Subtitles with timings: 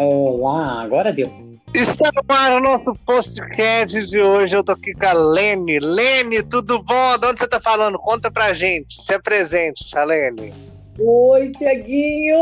[0.00, 1.28] Olá, agora deu.
[1.74, 4.56] Está no ar o nosso podcast de hoje.
[4.56, 5.80] Eu tô aqui com a Lene.
[5.80, 7.18] Lene, tudo bom?
[7.18, 7.98] De onde você tá falando?
[7.98, 9.02] Conta pra gente.
[9.02, 10.54] Se é presente, Lene.
[11.00, 12.38] Oi, Tiaguinho!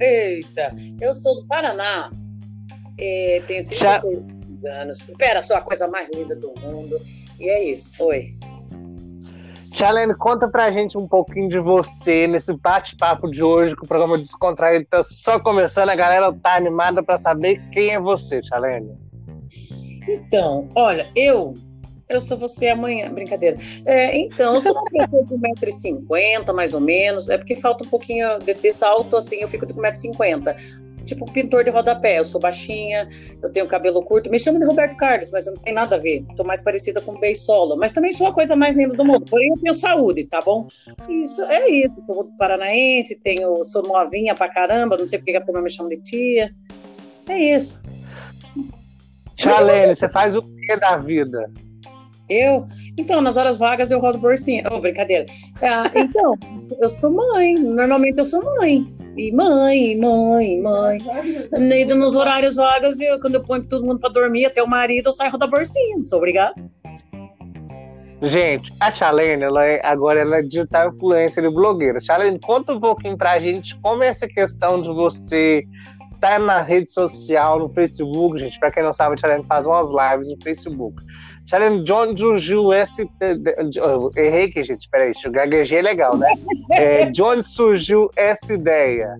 [0.00, 2.10] Eita, eu sou do Paraná.
[2.98, 4.80] É, tenho 32 Já...
[4.80, 5.08] anos.
[5.08, 7.00] Espera, sou a coisa mais linda do mundo.
[7.38, 8.04] E é isso.
[8.04, 8.34] Oi.
[9.78, 14.18] Chalene, conta pra gente um pouquinho de você nesse bate-papo de hoje, que o programa
[14.18, 18.90] Descontraído tá só começando, a galera tá animada para saber quem é você, Chalene.
[20.08, 21.54] Então, olha, eu
[22.08, 23.56] eu sou você amanhã, brincadeira.
[23.84, 27.88] É, então, eu sou uma pessoa de 1,50m, mais ou menos, é porque falta um
[27.88, 32.18] pouquinho de, de salto, assim, eu fico de 1,50m tipo pintor de rodapé.
[32.18, 33.08] Eu sou baixinha,
[33.42, 34.30] eu tenho cabelo curto.
[34.30, 36.24] Me chamo de Roberto Carlos, mas não tem nada a ver.
[36.36, 37.76] Tô mais parecida com o Bey Solo.
[37.76, 39.24] Mas também sou a coisa mais linda do mundo.
[39.24, 40.68] Porém, eu tenho saúde, tá bom?
[41.08, 42.00] Isso é isso.
[42.02, 44.96] Sou paranaense, tenho, sou novinha pra caramba.
[44.96, 46.54] Não sei porque a turma me chama de tia.
[47.28, 47.82] É isso.
[49.36, 51.50] Chalene, você faz o que da vida?
[52.28, 52.66] Eu?
[52.96, 54.64] Então, nas horas vagas eu rodo bolsinha.
[54.70, 55.26] Oh, brincadeira.
[55.62, 56.34] Ah, então,
[56.80, 57.54] eu sou mãe.
[57.54, 58.86] Normalmente eu sou mãe.
[59.16, 60.98] E mãe, mãe, mãe.
[61.52, 65.08] E nos horários vagos, eu, quando eu ponho todo mundo para dormir, até o marido,
[65.08, 65.96] eu saio rodar bolsinha.
[65.96, 66.54] Não sou obrigada.
[68.20, 72.00] Gente, a Chalene, ela é, agora ela é digital influencer e blogueira.
[72.00, 75.64] Chalene, conta um pouquinho pra gente como é essa questão de você
[76.20, 78.58] tá na rede social, no Facebook, gente.
[78.58, 81.00] Pra quem não sabe, a Chalene faz umas lives no Facebook.
[81.48, 83.08] Chalene, de onde surgiu esse.
[84.14, 86.30] Errei aqui, gente, peraí, o gaguejei é legal, né?
[86.72, 89.16] É, de onde surgiu essa ideia?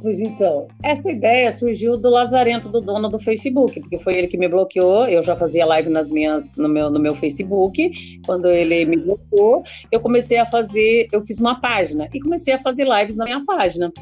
[0.00, 4.38] Pois então, essa ideia surgiu do Lazarento, do dono do Facebook, porque foi ele que
[4.38, 5.08] me bloqueou.
[5.08, 7.90] Eu já fazia live nas minhas, no, meu, no meu Facebook.
[8.24, 12.58] Quando ele me bloqueou, eu comecei a fazer, eu fiz uma página e comecei a
[12.58, 13.92] fazer lives na minha página.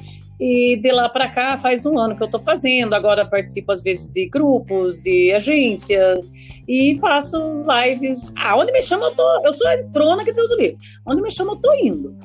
[0.41, 2.95] E de lá para cá faz um ano que eu estou fazendo.
[2.95, 6.33] Agora participo às vezes de grupos, de agências
[6.67, 8.33] e faço lives.
[8.39, 9.46] Ah, onde me chama eu tô.
[9.46, 10.79] Eu sou a entrona que Deus livre.
[11.06, 12.17] Onde me chama eu tô indo.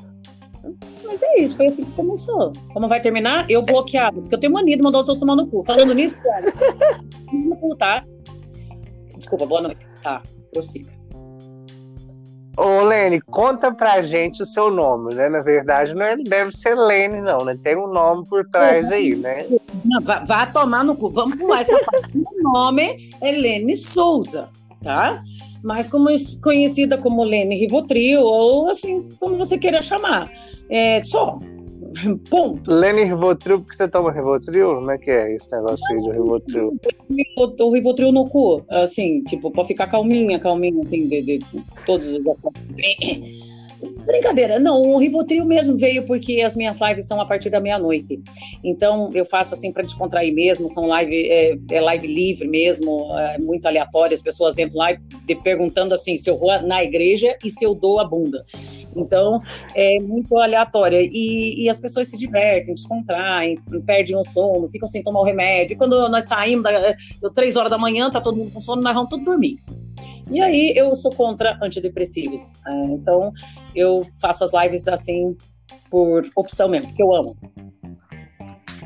[1.03, 2.53] Mas é isso, foi assim que começou.
[2.73, 3.49] Como vai terminar?
[3.49, 5.63] Eu bloqueado, porque eu tenho mania de mandar os outros tomar no cu.
[5.63, 6.51] Falando nisso, cara,
[7.77, 8.03] tá?
[9.15, 9.85] Desculpa, boa noite.
[10.01, 10.91] Tá, prossiga.
[12.57, 15.27] Ô, Lene, conta pra gente o seu nome, né?
[15.27, 17.57] Na verdade, não é, deve ser Lene, não, né?
[17.61, 19.45] Tem um nome por trás aí, né?
[19.83, 21.11] Não, vá, vá, tomar no cu.
[21.11, 22.09] Vamos pular essa parte.
[22.16, 24.49] Meu nome é Lene Souza,
[24.81, 25.21] tá?
[25.63, 26.09] Mas como
[26.41, 30.31] conhecida como Lene Rivotril, ou assim, como você queira chamar.
[30.69, 31.39] É só.
[32.29, 32.72] Ponto.
[32.72, 34.75] Lene Rivotril, porque você toma Rivotril?
[34.75, 36.78] Como é que é esse negócio aí de Rivotril?
[37.38, 41.45] O, Rivotril no cu, assim, tipo, pra ficar calminha, calminha, assim, de, de,
[41.85, 42.22] todos os.
[44.05, 48.21] Brincadeira, não, o Rivotril mesmo veio porque as minhas lives são a partir da meia-noite.
[48.63, 53.38] Então eu faço assim para descontrair mesmo, são live, é, é live livre mesmo, é
[53.39, 57.49] muito aleatório, as pessoas entram lá de, perguntando assim se eu vou na igreja e
[57.49, 58.45] se eu dou a bunda.
[58.95, 59.41] Então
[59.75, 61.01] é muito aleatória.
[61.01, 65.73] E, e as pessoas se divertem, descontraem, perdem o sono, ficam sem tomar o remédio.
[65.73, 66.95] E quando nós saímos, da,
[67.33, 69.59] três horas da manhã, tá todo mundo com sono, nós vamos tudo dormir.
[70.29, 72.53] E aí eu sou contra antidepressivos.
[72.66, 73.31] É, então
[73.75, 75.35] eu faço as lives assim
[75.89, 77.35] por opção mesmo, porque eu amo.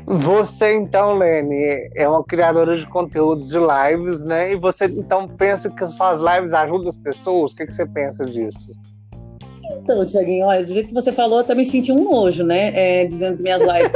[0.06, 4.52] Você então, Lene, é uma criadora de conteúdos de lives, né?
[4.52, 7.52] E você então pensa que as suas lives ajudam as pessoas?
[7.52, 8.72] O que, que você pensa disso?
[9.82, 12.72] Então, Tiaguinho, olha, do jeito que você falou, eu também senti um nojo, né?
[12.74, 13.92] É, dizendo que minhas lives.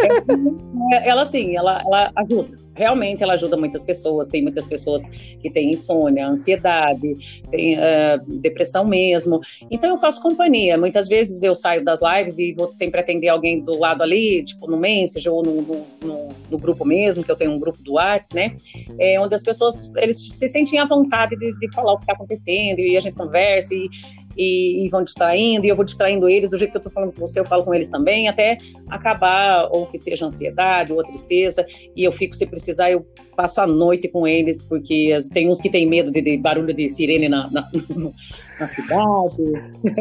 [1.04, 4.28] ela, assim, ela, ela ajuda realmente ela ajuda muitas pessoas.
[4.28, 9.40] Tem muitas pessoas que têm insônia, ansiedade, tem uh, depressão mesmo.
[9.70, 10.76] Então eu faço companhia.
[10.76, 14.70] Muitas vezes eu saio das lives e vou sempre atender alguém do lado ali, tipo
[14.70, 17.94] no Message ou no, no, no, no grupo mesmo, que eu tenho um grupo do
[17.94, 18.54] WhatsApp, né?
[18.98, 22.14] É, onde as pessoas eles se sentem à vontade de, de falar o que está
[22.14, 23.88] acontecendo e a gente conversa e,
[24.36, 27.12] e, e, vão distraindo, e eu vou distraindo eles do jeito que eu estou falando
[27.12, 31.66] com você, eu falo com eles também, até acabar, ou que seja ansiedade, ou tristeza,
[31.96, 33.06] e eu fico, se precisar, eu
[33.36, 36.88] passo a noite com eles, porque tem uns que têm medo de, de barulho de
[36.88, 37.68] sirene na, na,
[38.60, 39.42] na cidade,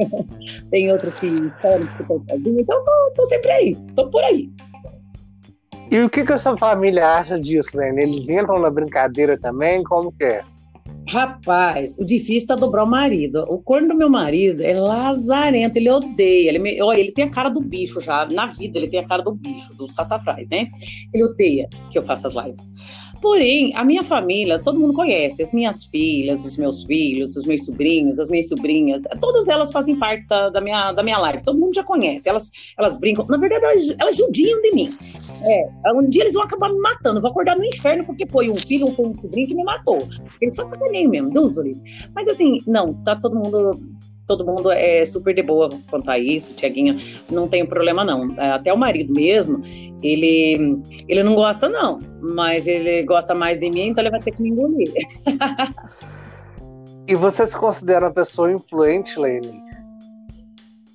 [0.69, 1.30] tem outros que
[1.62, 4.50] querem ficar sozinhos, então tô, tô sempre aí, tô por aí.
[5.92, 7.90] E o que, que a sua família acha disso, né?
[8.02, 9.84] Eles entram na brincadeira também?
[9.84, 10.44] Como que é?
[11.08, 13.44] Rapaz, o difícil tá dobrar o marido.
[13.50, 16.50] O corno do meu marido é lazarento, ele odeia.
[16.50, 18.26] Ele, me, olha, ele tem a cara do bicho já.
[18.26, 20.70] Na vida, ele tem a cara do bicho, do sassafrás, né?
[21.14, 22.74] Ele odeia que eu faça as lives.
[23.24, 27.64] Porém, a minha família, todo mundo conhece, as minhas filhas, os meus filhos, os meus
[27.64, 31.58] sobrinhos, as minhas sobrinhas, todas elas fazem parte da, da minha, da minha live, todo
[31.58, 34.98] mundo já conhece, elas, elas brincam, na verdade elas, elas judiam de mim.
[35.46, 38.60] É, um dia eles vão acabar me matando, vou acordar no inferno porque foi um
[38.60, 40.06] filho, um, sobrinho que me matou.
[40.42, 41.56] Eles só sacaneiam mesmo, Deus
[42.14, 43.80] Mas assim, não, tá todo mundo
[44.28, 47.00] todo mundo é super de boa quanto a isso, Tiaguinho,
[47.30, 48.30] não tem problema não.
[48.40, 49.62] É, até o marido mesmo,
[50.02, 54.31] ele, ele não gosta não, mas ele gosta mais de mim, então ele vai ter
[54.31, 54.94] que me engolir.
[57.08, 59.62] e você se considera uma pessoa influente, Lene?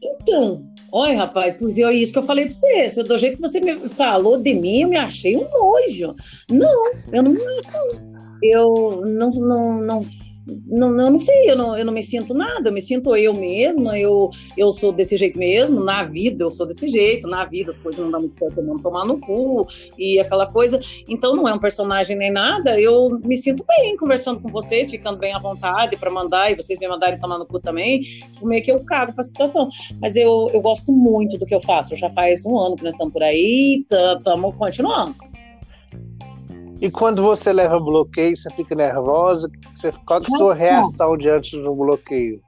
[0.03, 3.43] Então, olha rapaz, pois é isso que eu falei pra você, se do jeito que
[3.43, 6.15] você me falou de mim, eu me achei um nojo.
[6.51, 8.09] Não, eu não me acho.
[8.41, 10.03] Eu não, não, não
[10.67, 13.35] não, eu não sei, eu não, eu não me sinto nada, eu me sinto eu
[13.35, 17.71] mesma, eu, eu sou desse jeito mesmo, na vida eu sou desse jeito, na vida
[17.71, 19.67] as coisas não dão muito certo, eu não tomar no cu
[19.99, 20.81] e aquela coisa.
[21.09, 25.19] Então não é um personagem nem nada, eu me sinto bem conversando com vocês, ficando
[25.19, 28.63] bem à vontade para mandar e vocês me mandarem tomar no cu também, tipo, meio
[28.63, 29.69] que eu cago pra situação.
[30.01, 32.95] Mas eu, eu gosto muito do que eu faço, já faz um ano que nós
[32.95, 35.28] estamos por aí, estamos continuando.
[36.81, 39.51] E quando você leva bloqueio, você fica nervosa?
[39.75, 42.41] Você, qual é a sua reação diante do bloqueio?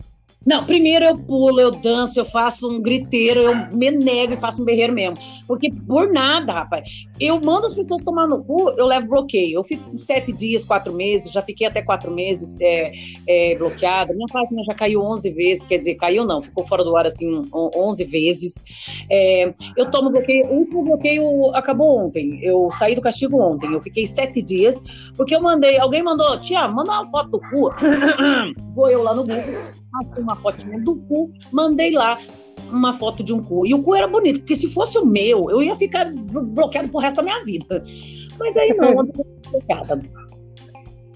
[0.47, 4.63] Não, primeiro eu pulo, eu danço, eu faço um griteiro, eu me nego e faço
[4.63, 5.19] um berreiro mesmo.
[5.47, 7.05] Porque por nada, rapaz.
[7.21, 9.59] Eu mando as pessoas tomar no cu, eu levo bloqueio.
[9.59, 12.91] Eu fico sete dias, quatro meses, já fiquei até quatro meses é,
[13.27, 14.15] é, bloqueada.
[14.15, 17.43] Minha página já caiu onze vezes, quer dizer, caiu não, ficou fora do ar assim
[17.53, 18.65] onze vezes.
[19.11, 22.41] É, eu tomo bloqueio, o último bloqueio acabou ontem.
[22.43, 24.83] Eu saí do castigo ontem, eu fiquei sete dias,
[25.15, 27.71] porque eu mandei, alguém mandou, tia, manda uma foto do cu.
[28.73, 29.81] Vou eu lá no Google
[30.19, 32.19] uma fotinha do cu, mandei lá
[32.71, 33.67] uma foto de um cu.
[33.67, 37.01] E o cu era bonito, porque se fosse o meu, eu ia ficar bloqueado pro
[37.01, 37.83] resto da minha vida.
[38.39, 40.01] Mas aí não, uma pessoa bloqueada.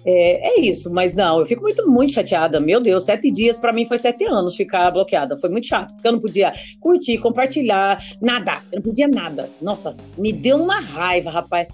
[0.06, 2.60] É, é, isso, mas não, eu fico muito, muito chateada.
[2.60, 5.36] Meu Deus, sete dias para mim foi sete anos ficar bloqueada.
[5.36, 8.62] Foi muito chato, porque eu não podia curtir, compartilhar, nada.
[8.70, 9.48] Eu não podia nada.
[9.62, 11.68] Nossa, me deu uma raiva, rapaz.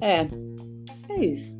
[0.00, 0.26] É,
[1.08, 1.57] é isso.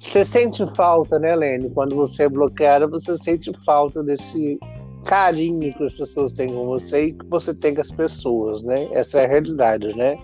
[0.00, 1.70] Você sente falta, né, Lene?
[1.70, 4.58] Quando você é bloqueada, você sente falta desse
[5.04, 8.88] carinho que as pessoas têm com você e que você tem com as pessoas, né?
[8.92, 10.18] Essa é a realidade, né?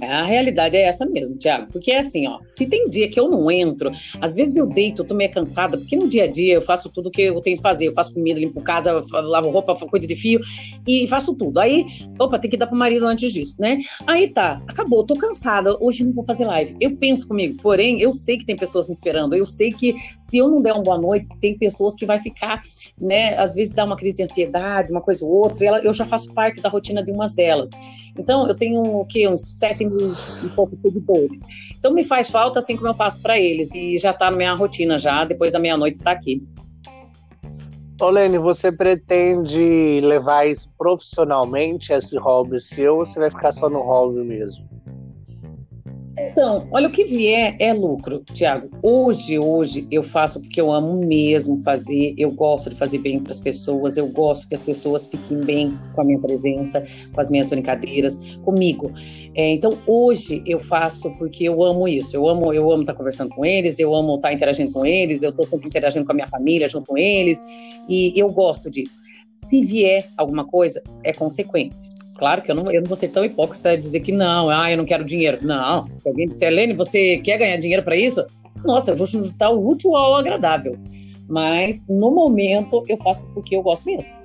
[0.00, 1.68] A realidade é essa mesmo, Tiago.
[1.72, 2.38] Porque é assim, ó.
[2.48, 3.90] Se tem dia que eu não entro,
[4.20, 6.88] às vezes eu deito, eu tô meio cansada, porque no dia a dia eu faço
[6.90, 7.88] tudo que eu tenho que fazer.
[7.88, 10.40] Eu faço comida, limpo casa, lavo roupa, cuido de fio
[10.86, 11.58] e faço tudo.
[11.58, 11.86] Aí,
[12.18, 13.78] opa, tem que dar pro marido antes disso, né?
[14.06, 15.76] Aí tá, acabou, tô cansada.
[15.80, 16.76] Hoje não vou fazer live.
[16.80, 19.34] Eu penso comigo, porém, eu sei que tem pessoas me esperando.
[19.34, 22.62] Eu sei que se eu não der uma boa noite, tem pessoas que vai ficar,
[23.00, 23.36] né?
[23.36, 25.64] Às vezes dá uma crise de ansiedade, uma coisa ou outra.
[25.64, 27.70] E ela, eu já faço parte da rotina de umas delas.
[28.18, 29.28] Então, eu tenho o quê?
[29.28, 30.14] Uns sete mil
[30.44, 30.76] e pouco.
[31.78, 34.54] Então me faz falta assim como eu faço para eles e já está na minha
[34.54, 36.42] rotina já, depois da meia-noite está aqui.
[38.00, 43.80] Olene, você pretende levar isso profissionalmente, esse hobby seu, ou você vai ficar só no
[43.80, 44.71] hobby mesmo?
[46.32, 48.70] Então, olha, o que vier é lucro, Tiago.
[48.82, 53.32] Hoje, hoje, eu faço porque eu amo mesmo fazer, eu gosto de fazer bem para
[53.32, 56.82] as pessoas, eu gosto que as pessoas fiquem bem com a minha presença,
[57.12, 58.90] com as minhas brincadeiras, comigo.
[59.34, 62.98] É, então, hoje eu faço porque eu amo isso, eu amo eu amo estar tá
[62.98, 66.12] conversando com eles, eu amo estar tá interagindo com eles, eu estou sempre interagindo com
[66.12, 67.44] a minha família junto com eles,
[67.86, 68.98] e eu gosto disso.
[69.28, 71.92] Se vier alguma coisa, é consequência.
[72.22, 74.76] Claro que eu não, eu não vou ser tão hipócrita dizer que não, ah, eu
[74.76, 75.38] não quero dinheiro.
[75.42, 78.24] Não, se alguém disser, Helene, você quer ganhar dinheiro para isso?
[78.64, 80.78] Nossa, eu vou juntar o útil ao agradável.
[81.28, 84.16] Mas, no momento, eu faço porque eu gosto mesmo.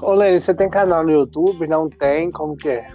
[0.00, 1.66] Ô, Lene, você tem canal no YouTube?
[1.66, 2.30] Não tem?
[2.30, 2.86] Como que é?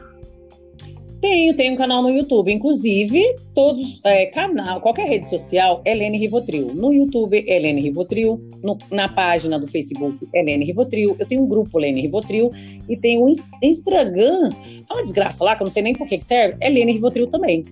[1.22, 2.52] Tenho, tenho um canal no YouTube.
[2.52, 3.22] Inclusive,
[3.54, 6.74] todos, é, canal, qualquer rede social, Helene Rivotril.
[6.74, 8.42] No YouTube, Helene Rivotril.
[8.64, 11.16] No, na página do Facebook, Helene Rivotril.
[11.20, 12.52] Eu tenho um grupo, Helene Rivotril.
[12.88, 14.50] E tenho um Instagram.
[14.90, 16.58] É uma desgraça lá, que eu não sei nem por que serve.
[16.62, 17.66] Helene Rivotril também.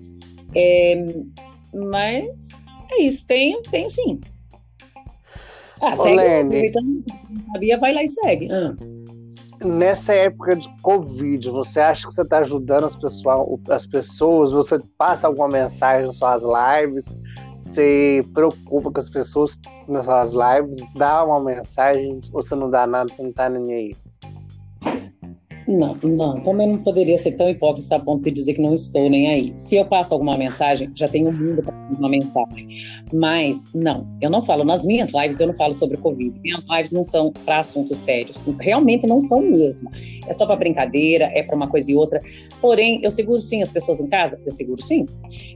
[0.54, 1.06] É,
[1.74, 2.60] mas
[2.92, 3.26] é isso.
[3.26, 4.20] Tenho, tenho sim.
[5.82, 6.16] Ah, segue.
[6.16, 6.72] Lene.
[7.52, 8.48] Sabia, vai lá e segue.
[8.52, 8.97] Ah
[9.64, 14.52] nessa época de Covid, você acha que você está ajudando as, pessoal, as pessoas?
[14.52, 17.18] Você passa alguma mensagem nas suas lives?
[17.60, 20.78] Você preocupa com as pessoas nas suas lives?
[20.96, 22.20] Dá uma mensagem?
[22.34, 23.96] Ou você não dá nada, você não está nem aí?
[25.68, 29.10] Não, não, também não poderia ser tão hipócrita a ponto de dizer que não estou
[29.10, 29.54] nem aí.
[29.58, 32.68] Se eu passo alguma mensagem, já tenho o mundo para uma mensagem.
[33.14, 34.64] Mas, não, eu não falo.
[34.64, 36.40] Nas minhas lives, eu não falo sobre Covid.
[36.42, 38.46] Minhas lives não são para assuntos sérios.
[38.62, 39.90] Realmente não são mesmo.
[40.26, 42.22] É só para brincadeira, é para uma coisa e outra.
[42.62, 44.42] Porém, eu seguro sim as pessoas em casa?
[44.46, 45.06] Eu seguro sim.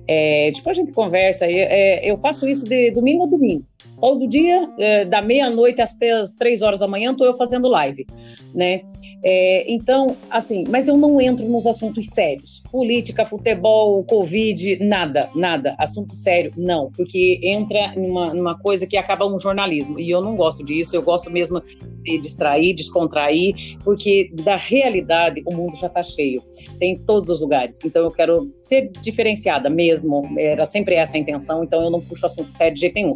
[0.08, 1.46] É, tipo, a gente conversa.
[1.46, 3.66] É, eu faço isso de domingo a domingo.
[4.00, 8.06] Todo dia, é, da meia-noite até as três horas da manhã, estou eu fazendo live,
[8.54, 8.82] né?
[9.24, 12.64] É, então, assim, mas eu não entro nos assuntos sérios.
[12.72, 15.76] Política, futebol, Covid, nada, nada.
[15.78, 16.92] Assunto sério, não.
[16.92, 20.00] Porque entra numa, numa coisa que acaba um jornalismo.
[20.00, 21.62] E eu não gosto disso, eu gosto mesmo
[22.04, 26.42] de distrair, descontrair, porque da realidade o mundo já está cheio.
[26.80, 27.78] Tem em todos os lugares.
[27.86, 30.28] Então eu quero ser diferenciada mesmo.
[30.38, 33.16] Era sempre essa a intenção, então eu não puxo assunto sério de jeito nenhum.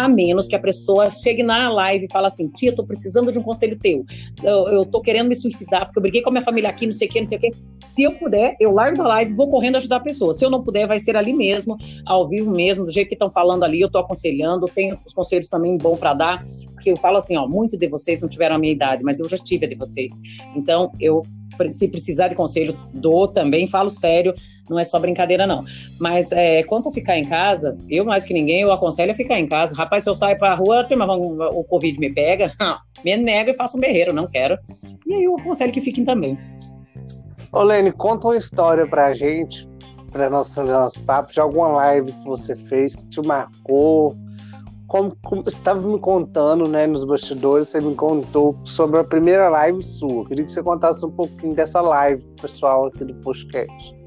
[0.00, 3.38] A menos que a pessoa chegue na live e fale assim: tia, tô precisando de
[3.38, 4.04] um conselho teu.
[4.42, 6.92] Eu, eu tô querendo me suicidar porque eu briguei com a minha família aqui, não
[6.92, 7.50] sei o quê, não sei o quê.
[7.94, 10.32] Se eu puder, eu largo da live e vou correndo ajudar a pessoa.
[10.32, 11.76] Se eu não puder, vai ser ali mesmo,
[12.06, 14.64] ao vivo mesmo, do jeito que estão falando ali, eu tô aconselhando.
[14.66, 16.42] Tenho os conselhos também bom para dar,
[16.72, 19.28] porque eu falo assim: ó, muito de vocês não tiveram a minha idade, mas eu
[19.28, 20.18] já tive a de vocês.
[20.56, 21.22] Então, eu
[21.68, 24.34] se precisar de conselho, dou também, falo sério,
[24.68, 25.64] não é só brincadeira, não.
[25.98, 29.38] Mas é, quanto a ficar em casa, eu mais que ninguém, eu aconselho a ficar
[29.38, 29.74] em casa.
[29.74, 30.86] Rapaz, se eu saio pra rua,
[31.52, 32.52] o Covid me pega,
[33.04, 34.58] me nega e faço um berreiro, não quero.
[35.06, 36.38] E aí eu aconselho que fiquem também.
[37.52, 39.68] Ô Lene, conta uma história pra gente,
[40.12, 44.16] para nosso, nosso papo, de alguma live que você fez que te marcou,
[44.90, 49.48] como, como você estava me contando, né, nos bastidores, você me contou sobre a primeira
[49.48, 50.26] live sua.
[50.26, 53.99] Queria que você contasse um pouquinho dessa live, pessoal, aqui do podcast.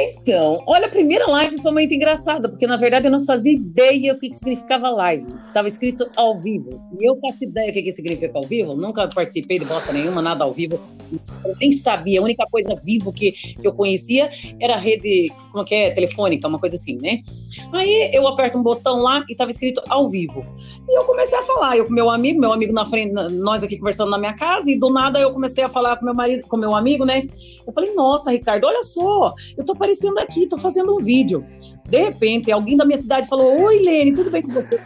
[0.00, 4.12] Então, olha, a primeira live foi muito engraçada, porque na verdade eu não fazia ideia
[4.12, 5.26] o que, que significava live.
[5.48, 6.80] Estava escrito ao vivo.
[6.98, 8.74] E eu faço ideia o que, que significa ao vivo.
[8.74, 10.80] Nunca participei de bosta nenhuma, nada ao vivo.
[11.44, 12.20] Eu nem sabia.
[12.20, 14.30] A única coisa vivo que, que eu conhecia
[14.60, 15.90] era a rede, como que é?
[15.90, 17.20] Telefônica, uma coisa assim, né?
[17.72, 20.44] Aí eu aperto um botão lá e estava escrito ao vivo.
[20.88, 21.76] E eu comecei a falar.
[21.76, 24.78] Eu com meu amigo, meu amigo na frente, nós aqui conversando na minha casa, e
[24.78, 27.26] do nada eu comecei a falar com meu marido, com meu amigo, né?
[27.66, 31.44] Eu falei, nossa, Ricardo, olha só, eu tô aparecendo aqui, tô fazendo um vídeo.
[31.84, 34.78] De repente, alguém da minha cidade falou: Oi, Lene, tudo bem com você?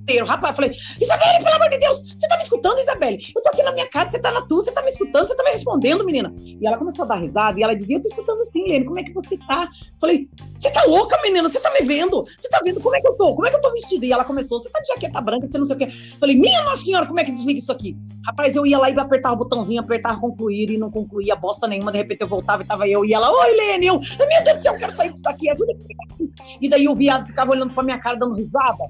[0.00, 0.26] Inteiro.
[0.26, 3.18] Rapaz, eu falei, Isabelle, pelo amor de Deus, você tá me escutando, Isabelle?
[3.34, 5.36] Eu tô aqui na minha casa, você tá na tua, você tá me escutando, você
[5.36, 6.32] tá me respondendo, menina.
[6.36, 8.98] E ela começou a dar risada e ela dizia, eu tô escutando sim, Lene, como
[8.98, 9.62] é que você tá?
[9.64, 10.28] Eu falei,
[10.58, 11.48] você tá louca, menina?
[11.48, 12.24] Você tá me vendo?
[12.38, 13.34] Você tá vendo como é que eu tô?
[13.34, 14.06] Como é que eu tô vestida?
[14.06, 15.84] E ela começou, você tá de jaqueta branca, você não sei o quê.
[15.84, 17.96] Eu falei, minha nossa senhora, como é que desliga isso aqui?
[18.26, 21.92] Rapaz, eu ia lá e apertar o botãozinho, apertar concluir e não concluía bosta nenhuma.
[21.92, 24.62] De repente eu voltava e tava eu e ela, oi, Lene, eu, meu Deus do
[24.62, 26.32] céu, eu quero sair disso daqui, ajuda aqui.
[26.60, 28.84] E daí o viado ficava olhando pra minha cara, dando risada.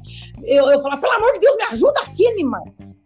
[0.53, 2.63] Eu, eu pelo amor de Deus, me ajuda aqui, animal.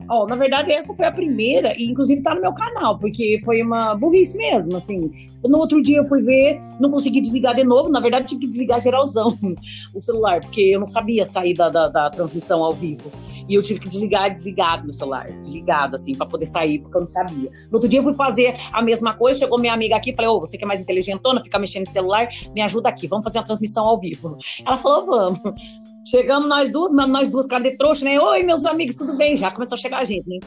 [0.09, 3.63] Ó, na verdade, essa foi a primeira, e inclusive tá no meu canal, porque foi
[3.63, 5.11] uma burrice mesmo, assim.
[5.45, 8.47] No outro dia eu fui ver, não consegui desligar de novo, na verdade tive que
[8.47, 9.37] desligar geralzão
[9.95, 13.11] o celular, porque eu não sabia sair da, da, da transmissão ao vivo.
[13.49, 17.01] E eu tive que desligar desligado no celular, desligado, assim, para poder sair, porque eu
[17.01, 17.51] não sabia.
[17.71, 20.39] No outro dia eu fui fazer a mesma coisa, chegou minha amiga aqui, falei, ô,
[20.39, 23.45] você que é mais inteligentona, fica mexendo no celular, me ajuda aqui, vamos fazer uma
[23.45, 24.37] transmissão ao vivo.
[24.65, 25.96] Ela falou, vamos.
[26.07, 28.21] Chegamos nós duas, nós duas, cara de trouxa, né?
[28.21, 29.37] Oi, meus amigos, tudo bem?
[29.37, 30.39] Já começou a chegar a gente, né?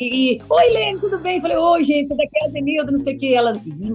[0.00, 1.40] E, oi, Lene, tudo bem?
[1.40, 3.34] Falei, oi, gente, você daqui é a Zenilda, não sei o quê.
[3.34, 3.52] Ela,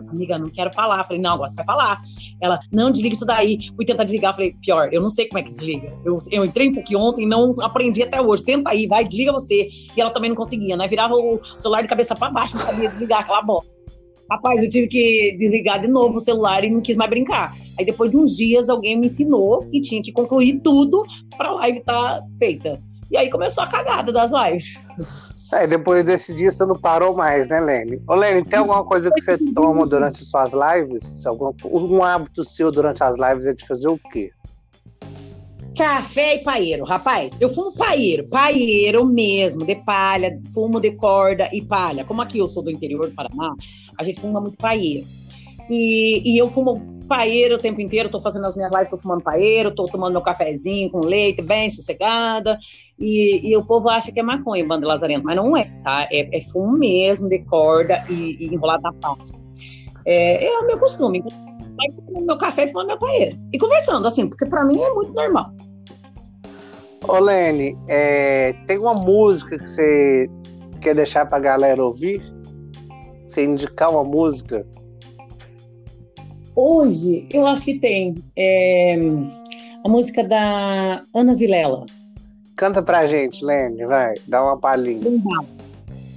[0.09, 1.01] amiga, não quero falar.
[1.05, 2.01] Falei, não, agora você vai falar.
[2.41, 3.57] Ela, não, desliga isso daí.
[3.73, 4.35] Fui tentar desligar.
[4.35, 5.97] Falei, pior, eu não sei como é que desliga.
[6.03, 8.43] Eu, eu entrei nisso aqui ontem não aprendi até hoje.
[8.43, 9.69] Tenta aí, vai, desliga você.
[9.95, 10.89] E ela também não conseguia, né?
[10.89, 13.63] Virava o celular de cabeça para baixo, não sabia desligar aquela bola.
[14.29, 17.55] Rapaz, eu tive que desligar de novo o celular e não quis mais brincar.
[17.77, 21.03] Aí depois de uns dias alguém me ensinou que tinha que concluir tudo
[21.37, 22.81] para a live estar tá feita.
[23.11, 24.79] E aí começou a cagada das lives.
[25.53, 28.01] É, depois desse dia você não parou mais, né, Lene?
[28.07, 31.25] Ô, Lene, tem alguma coisa que você toma durante suas lives?
[31.27, 34.31] Algum, um hábito seu durante as lives é de fazer o quê?
[35.77, 37.37] Café e paeiro, rapaz.
[37.39, 42.03] Eu fumo paeiro, paeiro mesmo, de palha, fumo de corda e palha.
[42.03, 43.53] Como aqui eu sou do interior do Paraná,
[43.97, 45.05] a gente fuma muito paeiro.
[45.69, 49.21] E, e eu fumo paeiro o tempo inteiro, tô fazendo as minhas lives, tô fumando
[49.21, 52.57] paeiro, tô tomando meu cafezinho com leite, bem sossegada.
[52.99, 56.07] E, e o povo acha que é maconha, banda lazarento, mas não é, tá?
[56.11, 59.23] É, é fumo mesmo, de corda e, e enrolado na palma.
[60.05, 61.23] É, é o meu costume
[62.05, 63.37] tomando meu café e fumando meu paeiro.
[63.51, 65.51] E conversando, assim, porque para mim é muito normal.
[67.07, 70.29] Ô, Lene, é, tem uma música que você
[70.81, 72.21] quer deixar pra galera ouvir?
[73.27, 74.65] Você indicar uma música?
[76.55, 78.23] Hoje, eu acho que tem.
[78.35, 78.95] É,
[79.83, 81.85] a música da Ana Vilela.
[82.55, 85.03] Canta pra gente, Lene, vai, dá uma palhinha.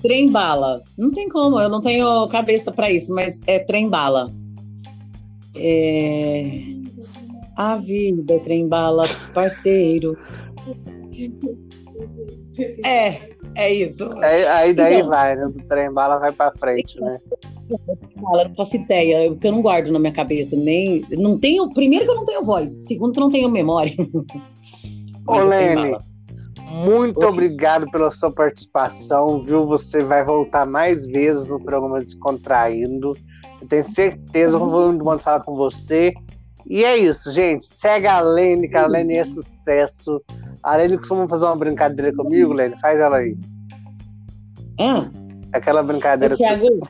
[0.02, 0.82] Trem bala.
[0.96, 4.30] Não tem como, eu não tenho cabeça para isso, mas é trem bala.
[5.56, 6.44] É...
[7.56, 10.16] A vida, é trem bala, parceiro.
[12.84, 13.20] É,
[13.54, 14.10] é isso.
[14.22, 15.46] Aí, aí daí então, vai, né?
[15.46, 17.20] O trem bala vai para frente, né?
[18.26, 21.06] Fala, não faço ideia, porque eu não guardo na minha cabeça, nem.
[21.12, 21.68] Não tenho.
[21.70, 23.94] Primeiro que eu não tenho voz, segundo que eu não tenho memória.
[25.28, 25.96] Ô, Lene,
[26.70, 27.26] muito Oi.
[27.26, 29.64] obrigado pela sua participação, viu?
[29.66, 33.16] Você vai voltar mais vezes no programa Descontraindo.
[33.62, 36.12] Eu tenho certeza que vou muito falar com você.
[36.68, 37.64] E é isso, gente.
[37.64, 40.20] Segue a Lene, que a Lene é sucesso.
[40.62, 42.74] A Lene costuma fazer uma brincadeira comigo, Lene.
[42.80, 43.36] Faz ela aí.
[44.80, 45.08] Ah.
[45.52, 46.34] Aquela brincadeira.
[46.34, 46.80] Ô, Thiago,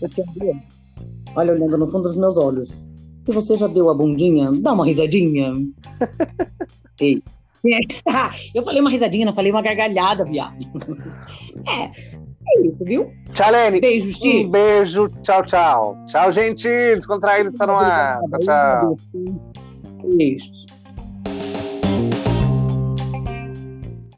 [0.00, 0.60] Ô, Thiago,
[1.36, 2.82] olha olhando no fundo dos meus olhos.
[3.28, 4.50] E você já deu a bundinha?
[4.52, 5.54] Dá uma risadinha.
[7.00, 7.22] Ei.
[8.54, 10.64] Eu falei uma risadinha, não falei uma gargalhada, viado.
[11.68, 13.10] É, é isso, viu?
[13.32, 13.80] Tchau, Lene.
[13.80, 14.46] Beijo, Steve.
[14.46, 15.08] Um beijo.
[15.22, 15.96] Tchau, tchau.
[16.06, 16.68] Tchau, gente.
[16.68, 18.20] Descontraído está no ar.
[18.30, 18.96] Tchau, tchau.
[20.16, 20.66] Beijos.